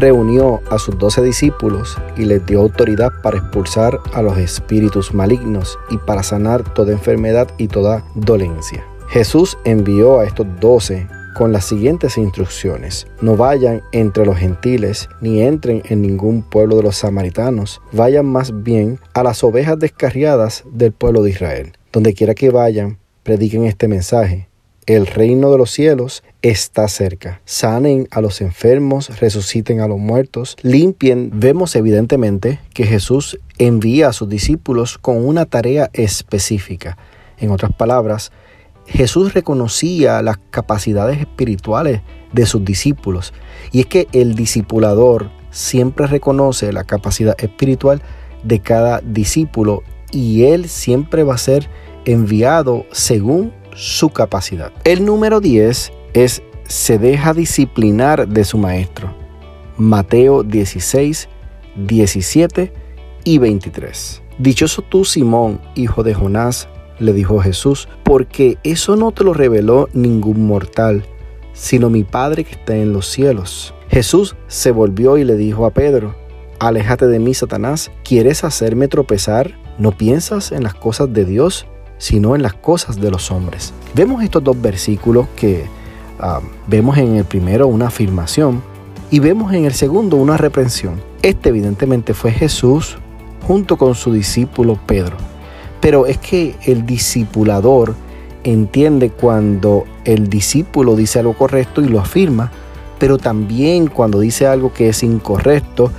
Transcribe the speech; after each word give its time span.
reunió 0.00 0.60
a 0.70 0.78
sus 0.78 0.98
doce 0.98 1.22
discípulos 1.22 1.96
y 2.16 2.24
les 2.24 2.44
dio 2.46 2.60
autoridad 2.60 3.12
para 3.22 3.38
expulsar 3.38 4.00
a 4.12 4.22
los 4.22 4.38
espíritus 4.38 5.14
malignos 5.14 5.78
y 5.90 5.98
para 5.98 6.22
sanar 6.22 6.64
toda 6.74 6.92
enfermedad 6.92 7.48
y 7.58 7.68
toda 7.68 8.04
dolencia. 8.14 8.84
Jesús 9.08 9.58
envió 9.64 10.20
a 10.20 10.26
estos 10.26 10.46
doce 10.60 11.06
con 11.34 11.52
las 11.52 11.64
siguientes 11.64 12.18
instrucciones. 12.18 13.06
No 13.20 13.36
vayan 13.36 13.82
entre 13.92 14.26
los 14.26 14.36
gentiles, 14.36 15.08
ni 15.20 15.42
entren 15.42 15.82
en 15.86 16.02
ningún 16.02 16.42
pueblo 16.42 16.76
de 16.76 16.82
los 16.82 16.96
samaritanos. 16.96 17.80
Vayan 17.92 18.26
más 18.26 18.62
bien 18.62 18.98
a 19.14 19.22
las 19.22 19.44
ovejas 19.44 19.78
descarriadas 19.78 20.64
del 20.70 20.92
pueblo 20.92 21.22
de 21.22 21.30
Israel. 21.30 21.72
Donde 21.92 22.14
quiera 22.14 22.34
que 22.34 22.50
vayan, 22.50 22.98
prediquen 23.22 23.64
este 23.64 23.88
mensaje. 23.88 24.49
El 24.86 25.06
reino 25.06 25.50
de 25.50 25.58
los 25.58 25.70
cielos 25.70 26.22
está 26.42 26.88
cerca. 26.88 27.42
Sanen 27.44 28.08
a 28.10 28.20
los 28.20 28.40
enfermos, 28.40 29.20
resuciten 29.20 29.80
a 29.80 29.88
los 29.88 29.98
muertos, 29.98 30.56
limpien. 30.62 31.30
Vemos 31.34 31.76
evidentemente 31.76 32.60
que 32.72 32.86
Jesús 32.86 33.38
envía 33.58 34.08
a 34.08 34.12
sus 34.12 34.28
discípulos 34.28 34.98
con 34.98 35.24
una 35.24 35.44
tarea 35.46 35.90
específica. 35.92 36.96
En 37.38 37.50
otras 37.50 37.72
palabras, 37.72 38.32
Jesús 38.86 39.34
reconocía 39.34 40.22
las 40.22 40.38
capacidades 40.50 41.20
espirituales 41.20 42.00
de 42.32 42.46
sus 42.46 42.64
discípulos. 42.64 43.32
Y 43.72 43.80
es 43.80 43.86
que 43.86 44.08
el 44.12 44.34
discipulador 44.34 45.30
siempre 45.50 46.06
reconoce 46.06 46.72
la 46.72 46.84
capacidad 46.84 47.36
espiritual 47.38 48.02
de 48.42 48.60
cada 48.60 49.00
discípulo 49.00 49.82
y 50.10 50.44
él 50.44 50.68
siempre 50.68 51.22
va 51.22 51.34
a 51.34 51.38
ser 51.38 51.68
enviado 52.04 52.86
según 52.92 53.52
su 53.74 54.10
capacidad. 54.10 54.72
El 54.84 55.04
número 55.04 55.40
10 55.40 55.92
es 56.14 56.42
se 56.64 56.98
deja 56.98 57.34
disciplinar 57.34 58.28
de 58.28 58.44
su 58.44 58.56
maestro. 58.56 59.12
Mateo 59.76 60.42
16, 60.42 61.28
17 61.74 62.72
y 63.24 63.38
23. 63.38 64.22
Dichoso 64.38 64.82
tú, 64.82 65.04
Simón, 65.04 65.60
hijo 65.74 66.02
de 66.02 66.14
Jonás, 66.14 66.68
le 66.98 67.12
dijo 67.12 67.40
Jesús, 67.40 67.88
porque 68.04 68.58
eso 68.62 68.94
no 68.96 69.10
te 69.10 69.24
lo 69.24 69.34
reveló 69.34 69.88
ningún 69.92 70.46
mortal, 70.46 71.04
sino 71.52 71.90
mi 71.90 72.04
Padre 72.04 72.44
que 72.44 72.52
está 72.52 72.76
en 72.76 72.92
los 72.92 73.06
cielos. 73.06 73.74
Jesús 73.88 74.36
se 74.46 74.70
volvió 74.70 75.18
y 75.18 75.24
le 75.24 75.36
dijo 75.36 75.66
a 75.66 75.70
Pedro, 75.70 76.14
Aléjate 76.60 77.06
de 77.06 77.18
mí, 77.18 77.32
Satanás, 77.32 77.90
¿quieres 78.04 78.44
hacerme 78.44 78.86
tropezar? 78.86 79.58
¿No 79.78 79.92
piensas 79.92 80.52
en 80.52 80.62
las 80.62 80.74
cosas 80.74 81.10
de 81.12 81.24
Dios, 81.24 81.66
sino 82.00 82.34
en 82.34 82.42
las 82.42 82.54
cosas 82.54 83.00
de 83.00 83.12
los 83.12 83.30
hombres? 83.30 83.72
Vemos 83.94 84.24
estos 84.24 84.42
dos 84.42 84.60
versículos 84.60 85.28
que 85.36 85.66
ah, 86.18 86.40
vemos 86.66 86.98
en 86.98 87.14
el 87.14 87.24
primero 87.24 87.68
una 87.68 87.86
afirmación 87.86 88.62
y 89.12 89.20
vemos 89.20 89.52
en 89.52 89.66
el 89.66 89.74
segundo 89.74 90.16
una 90.16 90.36
reprensión. 90.36 91.00
Este 91.22 91.50
evidentemente 91.50 92.14
fue 92.14 92.32
Jesús 92.32 92.96
junto 93.46 93.76
con 93.76 93.94
su 93.94 94.12
discípulo 94.12 94.78
Pedro. 94.86 95.16
Pero 95.80 96.06
es 96.06 96.18
que 96.18 96.56
el 96.64 96.86
discipulador 96.86 97.94
entiende 98.44 99.10
cuando 99.10 99.84
el 100.04 100.28
discípulo 100.28 100.96
dice 100.96 101.18
algo 101.18 101.34
correcto 101.34 101.82
y 101.82 101.88
lo 101.88 102.00
afirma, 102.00 102.50
pero 102.98 103.18
también 103.18 103.88
cuando 103.88 104.20
dice 104.20 104.46
algo 104.46 104.72
que 104.72 104.88
es 104.88 105.02
incorrecto, 105.02 105.90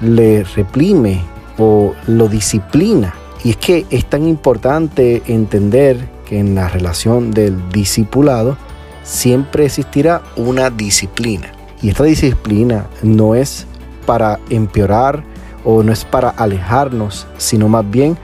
le 0.00 0.44
reprime 0.44 1.22
o 1.58 1.94
lo 2.06 2.28
disciplina. 2.28 3.14
Y 3.44 3.50
es 3.50 3.56
que 3.56 3.86
es 3.90 4.04
tan 4.04 4.26
importante 4.26 5.22
entender 5.26 6.08
que 6.26 6.38
en 6.38 6.54
la 6.54 6.68
relación 6.68 7.30
del 7.30 7.70
discipulado 7.70 8.56
siempre 9.02 9.66
existirá 9.66 10.22
una 10.36 10.70
disciplina. 10.70 11.52
Y 11.82 11.88
esta 11.88 12.04
disciplina 12.04 12.86
no 13.02 13.34
es 13.34 13.66
para 14.06 14.38
empeorar 14.50 15.24
o 15.64 15.82
no 15.82 15.92
es 15.92 16.04
para 16.04 16.30
alejarnos, 16.30 17.26
sino 17.38 17.68
más 17.68 17.88
bien 17.90 18.18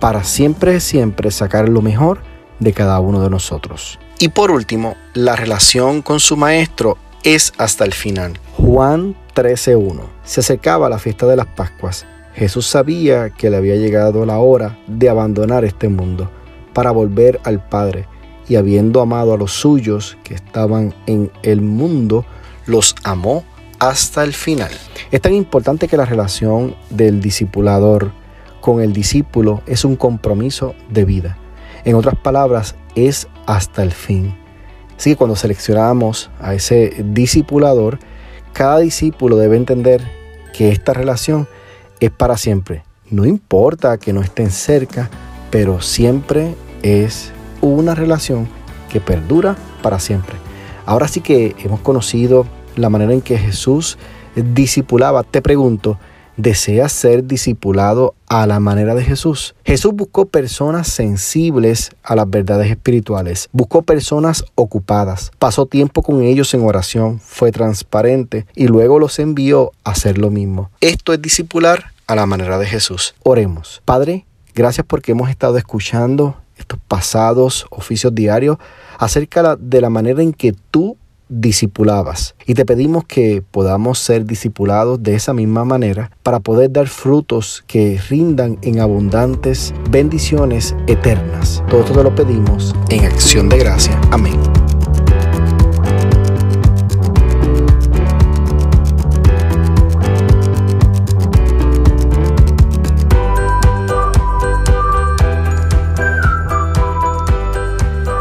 para 0.00 0.24
siempre, 0.24 0.80
siempre 0.80 1.30
sacar 1.30 1.68
lo 1.68 1.82
mejor 1.82 2.20
de 2.58 2.72
cada 2.72 2.98
uno 3.00 3.20
de 3.20 3.30
nosotros. 3.30 3.98
Y 4.18 4.28
por 4.28 4.50
último, 4.50 4.96
la 5.14 5.36
relación 5.36 6.02
con 6.02 6.20
su 6.20 6.36
maestro 6.36 6.96
es 7.24 7.52
hasta 7.58 7.84
el 7.84 7.92
final. 7.92 8.38
Juan 8.56 9.14
13.1. 9.34 10.00
Se 10.24 10.40
acercaba 10.40 10.88
la 10.88 10.98
fiesta 10.98 11.26
de 11.26 11.36
las 11.36 11.46
Pascuas. 11.46 12.06
Jesús 12.34 12.66
sabía 12.66 13.30
que 13.30 13.50
le 13.50 13.56
había 13.56 13.76
llegado 13.76 14.24
la 14.24 14.38
hora 14.38 14.78
de 14.86 15.08
abandonar 15.08 15.64
este 15.64 15.88
mundo 15.88 16.30
para 16.72 16.90
volver 16.90 17.40
al 17.44 17.66
Padre 17.66 18.06
y 18.48 18.56
habiendo 18.56 19.00
amado 19.00 19.34
a 19.34 19.36
los 19.36 19.52
suyos 19.52 20.16
que 20.24 20.34
estaban 20.34 20.94
en 21.06 21.30
el 21.42 21.60
mundo, 21.60 22.24
los 22.66 22.94
amó 23.04 23.44
hasta 23.78 24.24
el 24.24 24.32
final. 24.32 24.70
Es 25.10 25.20
tan 25.20 25.34
importante 25.34 25.88
que 25.88 25.96
la 25.96 26.04
relación 26.04 26.74
del 26.90 27.20
discipulador 27.20 28.12
con 28.60 28.80
el 28.80 28.92
discípulo 28.92 29.62
es 29.66 29.84
un 29.84 29.96
compromiso 29.96 30.74
de 30.88 31.04
vida. 31.04 31.38
En 31.84 31.96
otras 31.96 32.16
palabras, 32.16 32.76
es 32.94 33.28
hasta 33.46 33.82
el 33.82 33.92
fin. 33.92 34.34
Así 34.96 35.10
que 35.10 35.16
cuando 35.16 35.34
seleccionamos 35.34 36.30
a 36.40 36.54
ese 36.54 36.94
discipulador, 37.04 37.98
cada 38.52 38.78
discípulo 38.78 39.36
debe 39.36 39.56
entender 39.56 40.02
que 40.52 40.70
esta 40.70 40.92
relación 40.92 41.48
es 42.06 42.12
para 42.12 42.36
siempre. 42.36 42.84
No 43.10 43.26
importa 43.26 43.98
que 43.98 44.12
no 44.12 44.22
estén 44.22 44.50
cerca, 44.50 45.10
pero 45.50 45.80
siempre 45.80 46.54
es 46.82 47.32
una 47.60 47.94
relación 47.94 48.48
que 48.90 49.00
perdura 49.00 49.56
para 49.82 50.00
siempre. 50.00 50.36
Ahora 50.86 51.08
sí 51.08 51.20
que 51.20 51.54
hemos 51.64 51.80
conocido 51.80 52.46
la 52.76 52.88
manera 52.88 53.12
en 53.12 53.20
que 53.20 53.38
Jesús 53.38 53.98
discipulaba. 54.34 55.22
Te 55.22 55.42
pregunto, 55.42 55.98
¿Deseas 56.38 56.92
ser 56.92 57.26
discipulado 57.26 58.14
a 58.26 58.46
la 58.46 58.58
manera 58.58 58.94
de 58.94 59.04
Jesús? 59.04 59.54
Jesús 59.66 59.92
buscó 59.92 60.24
personas 60.24 60.88
sensibles 60.88 61.90
a 62.02 62.16
las 62.16 62.28
verdades 62.28 62.70
espirituales, 62.70 63.50
buscó 63.52 63.82
personas 63.82 64.42
ocupadas, 64.54 65.30
pasó 65.38 65.66
tiempo 65.66 66.02
con 66.02 66.22
ellos 66.22 66.54
en 66.54 66.64
oración, 66.64 67.20
fue 67.20 67.52
transparente 67.52 68.46
y 68.54 68.66
luego 68.66 68.98
los 68.98 69.18
envió 69.18 69.72
a 69.84 69.90
hacer 69.90 70.16
lo 70.16 70.30
mismo. 70.30 70.70
Esto 70.80 71.12
es 71.12 71.20
discipular 71.20 71.91
a 72.12 72.16
la 72.16 72.26
manera 72.26 72.58
de 72.58 72.66
Jesús. 72.66 73.14
Oremos. 73.22 73.82
Padre, 73.84 74.26
gracias 74.54 74.86
porque 74.86 75.12
hemos 75.12 75.30
estado 75.30 75.56
escuchando 75.56 76.36
estos 76.56 76.78
pasados 76.86 77.66
oficios 77.70 78.14
diarios 78.14 78.58
acerca 78.98 79.56
de 79.56 79.80
la 79.80 79.90
manera 79.90 80.22
en 80.22 80.32
que 80.32 80.54
tú 80.70 80.96
discipulabas. 81.28 82.34
Y 82.46 82.54
te 82.54 82.66
pedimos 82.66 83.04
que 83.04 83.42
podamos 83.50 83.98
ser 83.98 84.26
discipulados 84.26 85.02
de 85.02 85.14
esa 85.14 85.32
misma 85.32 85.64
manera 85.64 86.10
para 86.22 86.40
poder 86.40 86.70
dar 86.70 86.88
frutos 86.88 87.64
que 87.66 87.98
rindan 88.10 88.58
en 88.60 88.80
abundantes 88.80 89.72
bendiciones 89.90 90.76
eternas. 90.86 91.64
Todo 91.70 91.80
esto 91.80 91.94
te 91.94 92.02
lo 92.02 92.14
pedimos 92.14 92.74
en 92.90 93.06
acción 93.06 93.48
de 93.48 93.58
gracia. 93.58 93.98
Amén. 94.10 94.38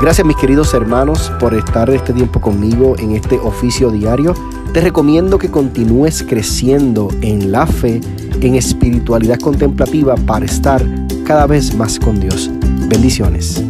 Gracias 0.01 0.25
mis 0.25 0.35
queridos 0.35 0.73
hermanos 0.73 1.31
por 1.39 1.53
estar 1.53 1.87
este 1.91 2.11
tiempo 2.11 2.41
conmigo 2.41 2.95
en 2.97 3.11
este 3.11 3.37
oficio 3.37 3.91
diario. 3.91 4.33
Te 4.73 4.81
recomiendo 4.81 5.37
que 5.37 5.51
continúes 5.51 6.23
creciendo 6.27 7.09
en 7.21 7.51
la 7.51 7.67
fe, 7.67 8.01
en 8.41 8.55
espiritualidad 8.55 9.37
contemplativa 9.37 10.15
para 10.15 10.45
estar 10.45 10.83
cada 11.23 11.45
vez 11.45 11.75
más 11.75 11.99
con 11.99 12.19
Dios. 12.19 12.49
Bendiciones. 12.89 13.63